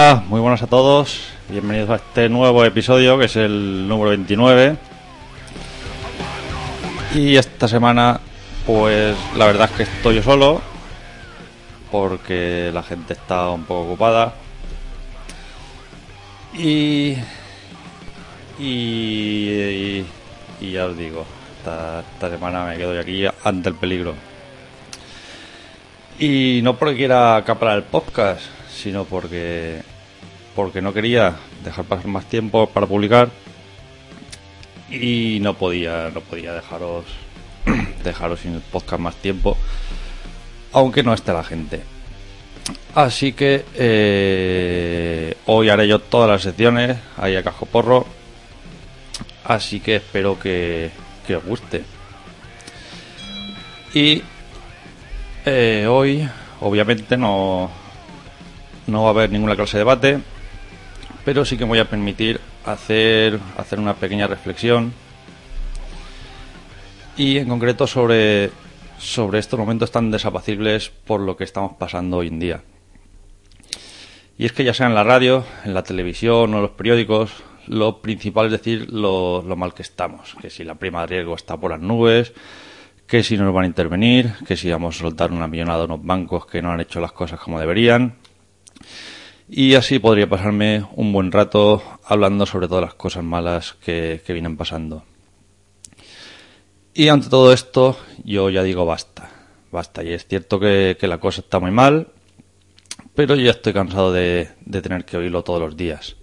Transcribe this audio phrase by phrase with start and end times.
[0.00, 1.20] Muy buenas a todos.
[1.50, 4.78] Bienvenidos a este nuevo episodio que es el número 29.
[7.14, 8.18] Y esta semana,
[8.64, 10.62] pues la verdad es que estoy yo solo
[11.92, 14.32] porque la gente está un poco ocupada.
[16.54, 17.16] Y.
[18.58, 20.02] Y.
[20.62, 21.26] Y, ya os digo,
[21.58, 24.14] esta, esta semana me quedo yo aquí ante el peligro.
[26.18, 28.40] Y no porque quiera acaparar el podcast,
[28.74, 29.89] sino porque
[30.54, 33.30] porque no quería dejar pasar más tiempo para publicar
[34.90, 37.04] y no podía no podía dejaros
[38.04, 39.56] dejaros sin el podcast más tiempo
[40.72, 41.82] aunque no esté la gente.
[42.94, 48.06] Así que eh, hoy haré yo todas las secciones ahí a cajo porro
[49.44, 50.90] así que espero que,
[51.28, 51.84] os guste.
[53.94, 54.22] Y
[55.44, 56.28] eh, hoy,
[56.60, 57.70] obviamente, no,
[58.86, 60.20] no va a haber ninguna clase de debate,
[61.30, 64.92] pero sí que me voy a permitir hacer, hacer una pequeña reflexión
[67.16, 68.50] y en concreto sobre,
[68.98, 72.62] sobre estos momentos tan desapacibles por lo que estamos pasando hoy en día.
[74.38, 77.30] Y es que ya sea en la radio, en la televisión o en los periódicos,
[77.68, 81.36] lo principal es decir lo, lo mal que estamos, que si la prima de riesgo
[81.36, 82.32] está por las nubes,
[83.06, 86.04] que si nos van a intervenir, que si vamos a soltar una millonada a unos
[86.04, 88.16] bancos que no han hecho las cosas como deberían.
[89.52, 94.56] Y así podría pasarme un buen rato hablando sobre todas las cosas malas que, vienen
[94.56, 95.02] pasando.
[96.94, 99.28] Y ante todo esto, yo ya digo basta,
[99.72, 100.04] basta.
[100.04, 102.12] Y es cierto que, la cosa está muy mal,
[103.16, 106.14] pero yo ya estoy cansado de, de tener que oírlo todos los días.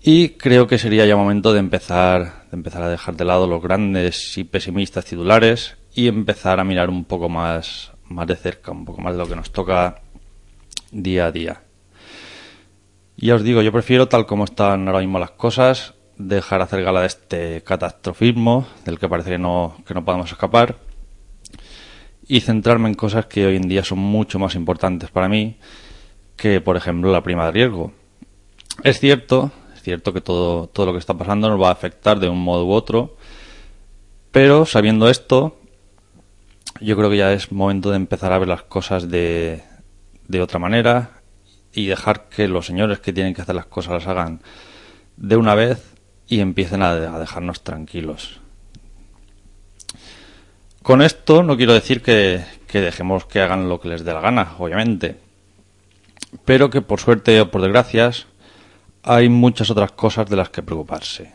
[0.00, 3.60] Y creo que sería ya momento de empezar, de empezar a dejar de lado los
[3.60, 8.84] grandes y pesimistas titulares y empezar a mirar un poco más, más de cerca, un
[8.84, 10.00] poco más lo que nos toca
[10.92, 11.63] día a día.
[13.16, 17.00] Ya os digo, yo prefiero, tal como están ahora mismo las cosas, dejar hacer gala
[17.00, 20.76] de este catastrofismo del que parece que no, que no podemos escapar
[22.26, 25.58] y centrarme en cosas que hoy en día son mucho más importantes para mí
[26.36, 27.92] que, por ejemplo, la prima de riesgo.
[28.82, 29.52] Es cierto
[29.84, 32.66] cierto que todo, todo lo que está pasando nos va a afectar de un modo
[32.66, 33.16] u otro,
[34.32, 35.58] pero sabiendo esto,
[36.80, 39.62] yo creo que ya es momento de empezar a ver las cosas de,
[40.26, 41.13] de otra manera
[41.74, 44.40] y dejar que los señores que tienen que hacer las cosas las hagan
[45.16, 45.94] de una vez
[46.28, 48.40] y empiecen a, a dejarnos tranquilos.
[50.84, 54.54] Con esto no quiero decir que, dejemos que hagan lo que les dé la gana,
[54.58, 55.16] obviamente,
[56.44, 58.26] pero que por suerte o por desgracias
[59.02, 61.32] hay muchas otras cosas de las que preocuparse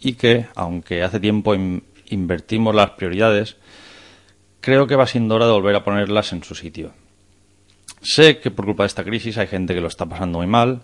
[0.00, 1.56] y que, aunque hace tiempo
[2.06, 3.56] invertimos las prioridades,
[4.60, 6.92] creo que va siendo hora de volver a ponerlas en su sitio.
[8.00, 10.82] Sé que por culpa de esta crisis hay gente que lo está pasando muy mal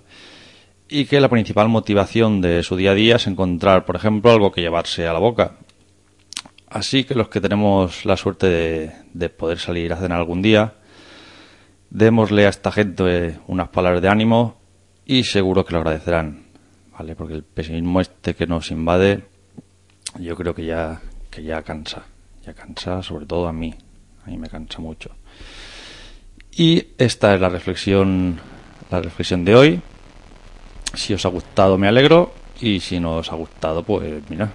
[0.88, 4.52] y que la principal motivación de su día a día es encontrar, por ejemplo, algo
[4.52, 5.56] que llevarse a la boca.
[6.68, 10.74] Así que los que tenemos la suerte de, de poder salir a cenar algún día,
[11.90, 14.56] démosle a esta gente unas palabras de ánimo
[15.04, 16.44] y seguro que lo agradecerán,
[16.92, 17.14] ¿vale?
[17.14, 19.24] Porque el pesimismo este que nos invade,
[20.18, 22.04] yo creo que ya, que ya cansa,
[22.44, 23.74] ya cansa sobre todo a mí,
[24.24, 25.10] a mí me cansa mucho.
[26.54, 28.38] Y esta es la reflexión,
[28.90, 29.80] la reflexión de hoy.
[30.94, 34.52] Si os ha gustado me alegro y si no os ha gustado pues mira,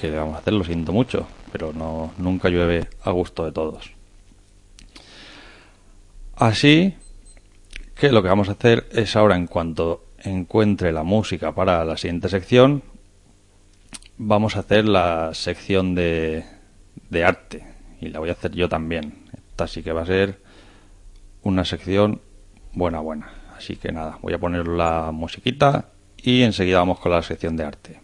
[0.00, 3.52] que le vamos a hacer, lo siento mucho, pero no nunca llueve a gusto de
[3.52, 3.90] todos.
[6.36, 6.94] Así
[7.94, 11.98] que lo que vamos a hacer es ahora, en cuanto encuentre la música para la
[11.98, 12.82] siguiente sección,
[14.16, 16.44] vamos a hacer la sección de,
[17.10, 17.66] de arte.
[18.00, 19.24] Y la voy a hacer yo también.
[19.50, 20.43] Esta sí que va a ser
[21.44, 22.20] una sección
[22.72, 23.28] buena, buena.
[23.56, 27.64] Así que nada, voy a poner la musiquita y enseguida vamos con la sección de
[27.64, 28.00] arte.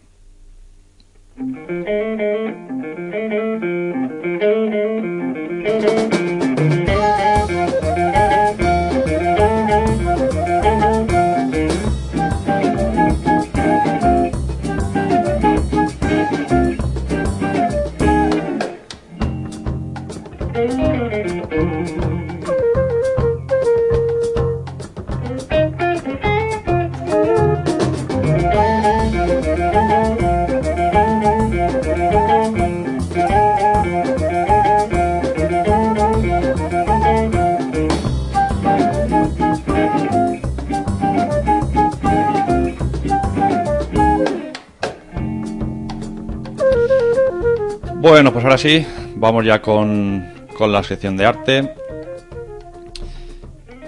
[48.00, 50.26] Bueno, pues ahora sí, vamos ya con,
[50.56, 51.74] con la sección de arte.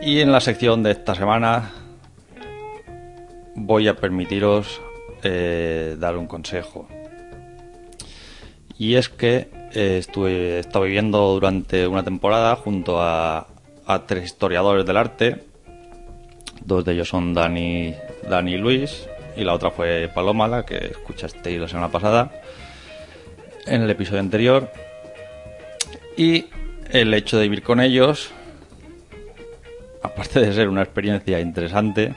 [0.02, 1.72] Y en la sección de esta semana
[3.54, 4.82] voy a permitiros
[5.22, 6.86] eh, dar un consejo.
[8.76, 13.46] Y es que eh, estuve, viviendo durante una temporada junto a,
[13.86, 15.42] a tres historiadores del arte.
[16.62, 17.94] Dos de ellos son Dani,
[18.28, 19.08] Dani y Luis,
[19.38, 22.30] y la otra fue Paloma, la que escuchasteis la semana pasada
[23.66, 24.70] en el episodio anterior.
[26.16, 26.46] Y
[26.90, 28.32] el hecho de vivir con ellos,
[30.02, 32.14] aparte de ser una experiencia interesante,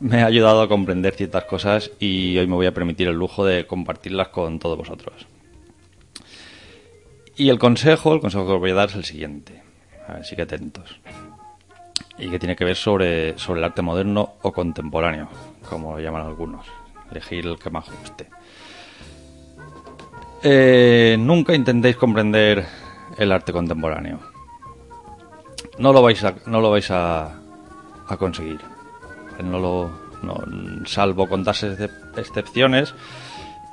[0.00, 3.44] me ha ayudado a comprender ciertas cosas y hoy me voy a permitir el lujo
[3.44, 5.26] de compartirlas con todos vosotros.
[7.36, 9.62] Y el consejo, el consejo que os voy a dar es el siguiente.
[10.06, 11.00] Así que atentos.
[12.18, 15.28] Y que tiene que ver sobre, sobre el arte moderno o contemporáneo,
[15.68, 16.66] como lo llaman algunos.
[17.10, 18.28] Elegir el que más guste.
[20.44, 22.66] Eh, nunca intentéis comprender
[23.16, 24.18] el arte contemporáneo.
[25.78, 27.38] No lo vais a, no lo vais a,
[28.18, 28.60] conseguir.
[29.42, 29.90] No lo,
[30.84, 31.76] salvo contarse
[32.16, 32.94] excepciones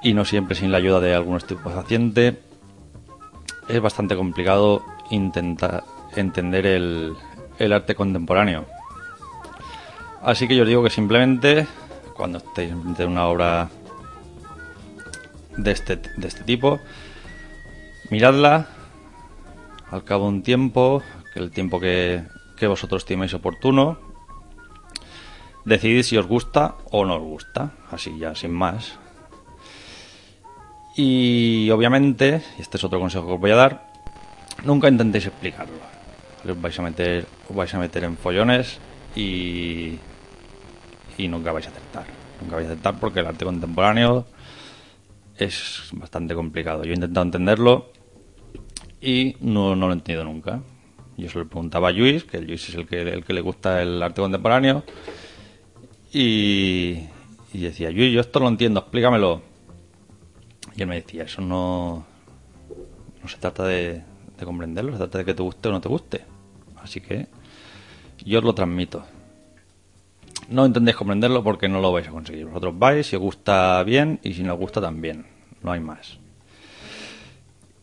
[0.03, 2.39] y no siempre sin la ayuda de algún estupefaciente,
[3.67, 5.83] es bastante complicado intentar
[6.15, 7.15] entender el,
[7.57, 8.65] el arte contemporáneo.
[10.21, 11.67] Así que yo os digo que simplemente
[12.15, 13.69] cuando estéis de una obra
[15.63, 16.79] de este, de este tipo,
[18.09, 18.67] miradla
[19.91, 21.03] al cabo de un tiempo,
[21.35, 22.23] el tiempo que,
[22.57, 23.97] que vosotros estiméis oportuno,
[25.65, 28.97] decidid si os gusta o no os gusta, así ya sin más.
[30.95, 33.91] Y obviamente, este es otro consejo que os voy a dar,
[34.63, 35.79] nunca intentéis explicarlo.
[36.43, 38.79] Os vais a meter, os vais a meter en follones
[39.15, 39.99] y,
[41.17, 42.05] y nunca vais a aceptar.
[42.41, 44.25] Nunca vais a aceptar porque el arte contemporáneo
[45.45, 46.83] es bastante complicado.
[46.83, 47.91] Yo he intentado entenderlo
[49.01, 50.61] y no, no lo he entendido nunca.
[51.17, 53.81] Yo se lo preguntaba a Luis, que Luis es el que, el que le gusta
[53.81, 54.83] el arte contemporáneo,
[56.13, 56.99] y,
[57.53, 59.41] y decía, Luis, yo esto lo entiendo, explícamelo.
[60.75, 62.05] Y él me decía, eso no,
[63.21, 64.01] no se trata de,
[64.37, 66.21] de comprenderlo, se trata de que te guste o no te guste.
[66.81, 67.27] Así que
[68.23, 69.03] yo os lo transmito.
[70.49, 72.45] No intentéis comprenderlo porque no lo vais a conseguir.
[72.45, 75.25] Vosotros vais, si os gusta bien y si no os gusta también.
[75.61, 76.17] No hay más.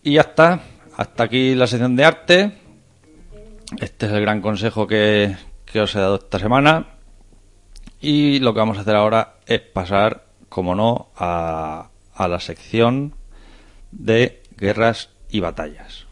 [0.02, 0.60] Y ya está.
[0.96, 2.52] Hasta aquí la sección de arte.
[3.78, 5.36] Este es el gran consejo que,
[5.80, 6.86] os he dado esta semana.
[8.00, 13.14] Y lo que vamos a hacer ahora es pasar, como no, a la sección
[13.92, 16.06] de guerras y batallas.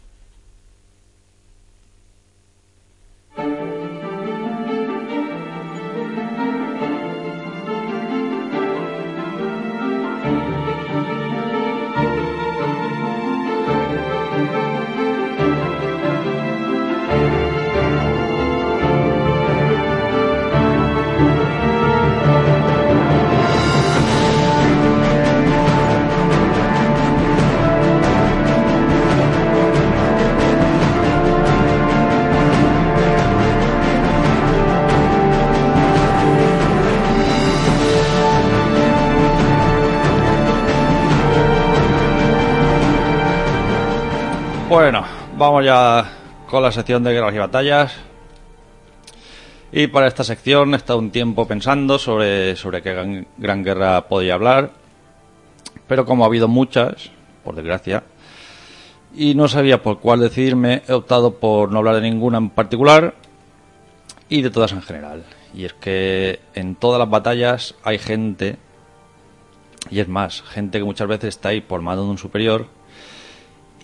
[45.45, 46.11] Vamos ya
[46.49, 47.95] con la sección de guerras y batallas.
[49.71, 54.33] Y para esta sección he estado un tiempo pensando sobre, sobre qué gran, guerra podía
[54.33, 54.71] hablar.
[55.87, 57.11] Pero como ha habido muchas,
[57.43, 58.03] por desgracia,
[59.13, 63.13] y no sabía por cuál decidirme, he optado por no hablar de ninguna en particular
[64.27, 65.25] y de todas en general.
[65.53, 68.57] Y es que en todas las batallas hay gente,
[69.91, 72.65] y es más, gente que muchas veces está ahí por mano de un superior,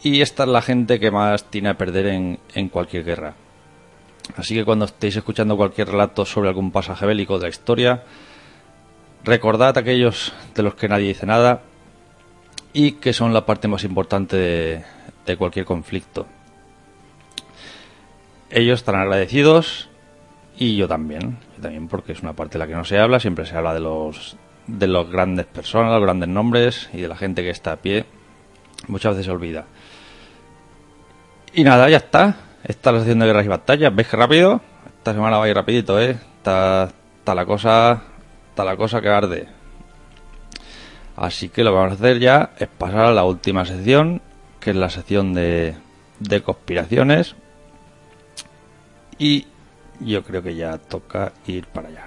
[0.04, 3.36] y esta es la gente que más tiene a perder en, en cualquier guerra.
[4.36, 8.04] Así que cuando estéis escuchando cualquier relato sobre algún pasaje bélico de la historia,
[9.24, 11.62] recordad aquellos de los que nadie dice nada
[12.74, 14.84] y que son la parte más importante de,
[15.26, 16.26] de cualquier conflicto.
[18.50, 19.90] Ellos estarán agradecidos
[20.58, 23.20] y yo también, yo también porque es una parte de la que no se habla,
[23.20, 27.18] siempre se habla de los de los grandes personas, los grandes nombres y de la
[27.18, 28.06] gente que está a pie.
[28.88, 29.66] Muchas veces se olvida.
[31.54, 32.36] Y nada, ya está.
[32.64, 33.96] Esta es la sección de guerras y batallas.
[33.96, 34.62] ¿Veis que rápido?
[34.98, 36.18] Esta semana va a ir rapidito, ¿eh?
[36.38, 38.04] Está, está la cosa.
[38.50, 39.48] Está la cosa que arde.
[41.16, 44.22] Así que lo que vamos a hacer ya es pasar a la última sección,
[44.60, 45.76] que es la sección de,
[46.20, 47.36] de conspiraciones.
[49.18, 49.48] Y
[50.00, 52.06] yo creo que ya toca ir para allá.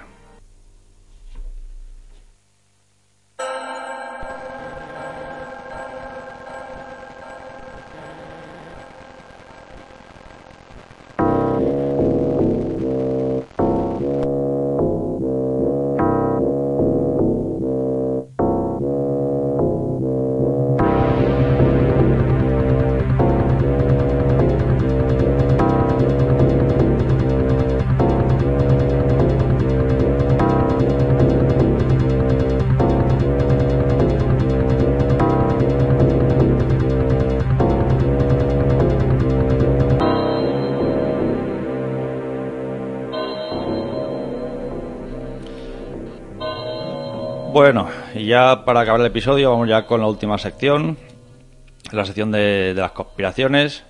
[47.65, 50.99] Bueno, y ya para acabar el episodio vamos ya con la última sección,
[51.91, 53.83] la sección de, las conspiraciones.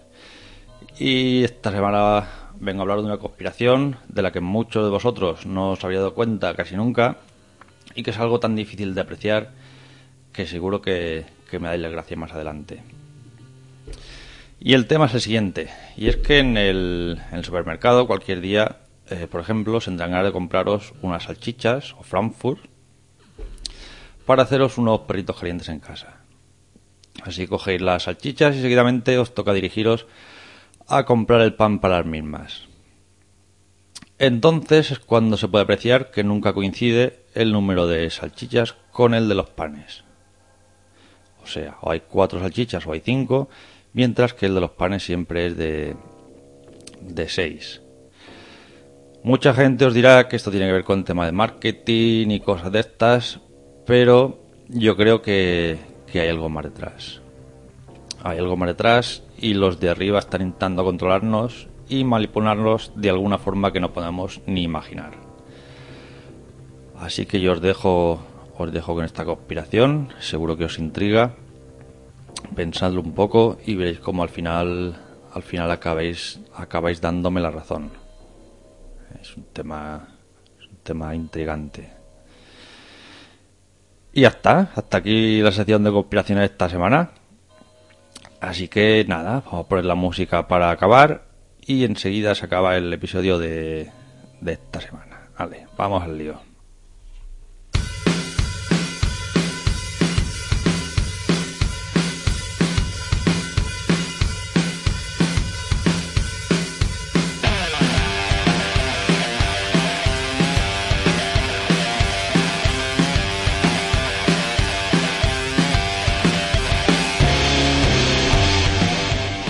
[0.97, 2.25] Y esta semana
[2.57, 5.99] vengo a hablar de una conspiración de la que muchos de vosotros no os habría
[5.99, 7.17] dado cuenta casi nunca
[7.95, 9.49] y que es algo tan difícil de apreciar
[10.31, 12.81] que seguro que, me dais las gracias más adelante.
[14.57, 15.67] Y el tema es el siguiente,
[15.97, 18.77] y es que en el, en el supermercado cualquier día,
[19.09, 22.73] eh, por ejemplo, se tendrán de compraros unas salchichas o Frankfurt
[24.25, 26.21] para haceros unos perritos calientes en casa.
[27.23, 30.05] Así cogéis las salchichas y seguidamente os toca dirigiros
[30.87, 32.67] a comprar el pan para las mismas.
[34.17, 39.27] Entonces es cuando se puede apreciar que nunca coincide el número de salchichas con el
[39.27, 40.03] de los panes.
[41.43, 43.49] O sea, o hay cuatro salchichas o hay cinco,
[43.93, 45.95] mientras que el de los panes siempre es de,
[47.01, 47.81] de seis.
[49.23, 52.39] Mucha gente os dirá que esto tiene que ver con el tema de marketing y
[52.39, 53.39] cosas de estas,
[53.85, 55.77] pero yo creo que,
[56.11, 57.21] que hay algo más detrás.
[58.23, 63.37] Hay algo más detrás y los de arriba están intentando controlarnos y manipularnos de alguna
[63.37, 65.13] forma que no podemos ni imaginar.
[66.97, 68.19] Así que yo os dejo,
[68.57, 71.35] os dejo con esta conspiración, seguro que os intriga.
[72.55, 74.95] Pensadlo un poco y veréis cómo al final,
[75.33, 77.91] al final acabáis, acabáis dándome la razón.
[79.21, 80.07] Es un tema,
[80.59, 81.94] es un tema intrigante.
[84.15, 87.11] Y ya está, hasta aquí la sección de conspiraciones de esta semana.
[88.39, 91.25] Así que nada, vamos a poner la música para acabar
[91.59, 93.91] y enseguida se acaba el episodio de,
[94.39, 95.27] de esta semana.
[95.37, 96.54] Vale, vamos al lío.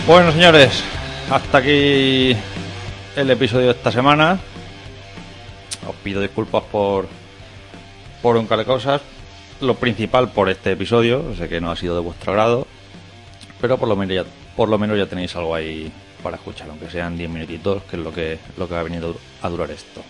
[0.08, 0.84] Bueno, señores,
[1.32, 2.38] hasta aquí
[3.16, 4.38] el episodio de esta semana.
[5.88, 7.08] Os pido disculpas por
[8.22, 9.02] por un de cosas.
[9.62, 12.68] Lo principal por este episodio, sé que no ha sido de vuestro agrado,
[13.60, 13.96] pero por lo
[14.78, 18.38] menos ya, tenéis algo ahí para escuchar, aunque sean 10 minutitos, que es lo que
[18.58, 20.04] lo que ha venido a durar esto.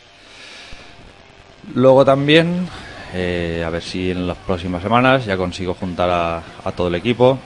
[1.73, 2.67] Luego también,
[3.13, 6.95] eh, a ver si en las próximas semanas ya consigo juntar a, a todo el
[6.95, 7.39] equipo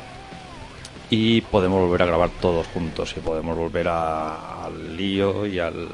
[1.10, 5.88] y podemos volver a grabar todos juntos y podemos volver a- al lío y al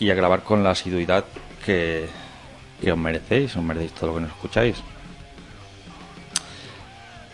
[0.00, 1.24] y a grabar con la asiduidad
[1.64, 2.06] que,
[2.80, 4.76] que os merecéis, os merecéis todo lo que nos escucháis.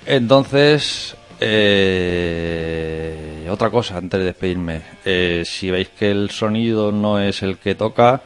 [0.07, 4.83] Entonces, eh, otra cosa antes de despedirme.
[5.05, 8.23] Eh, si veis que el sonido no es el que toca,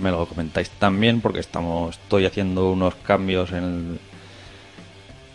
[0.00, 3.98] me lo comentáis también porque estamos, estoy haciendo unos cambios en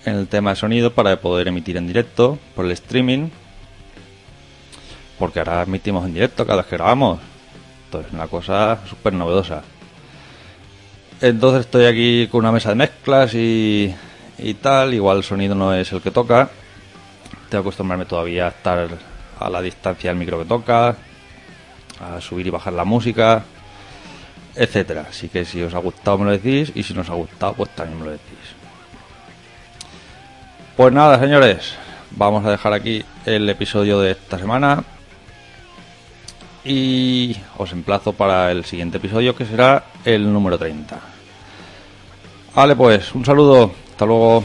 [0.06, 3.30] el tema de sonido para poder emitir en directo por el streaming.
[5.18, 7.20] Porque ahora emitimos en directo cada vez que grabamos.
[7.86, 9.64] Entonces, una cosa súper novedosa.
[11.22, 13.94] Entonces estoy aquí con una mesa de mezclas y,
[14.38, 14.94] y tal.
[14.94, 16.50] Igual el sonido no es el que toca.
[17.50, 18.90] Tengo que acostumbrarme todavía a estar
[19.40, 20.98] a la distancia del micro que toca.
[22.00, 23.44] A subir y bajar la música.
[24.54, 25.08] Etcétera.
[25.10, 26.72] Así que si os ha gustado me lo decís.
[26.76, 28.65] Y si no os ha gustado, pues también me lo decís.
[30.76, 31.74] Pues nada, señores,
[32.12, 34.84] vamos a dejar aquí el episodio de esta semana
[36.66, 41.00] y os emplazo para el siguiente episodio que será el número 30.
[42.54, 44.44] Vale, pues un saludo, hasta luego.